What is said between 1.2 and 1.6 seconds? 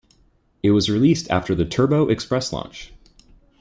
after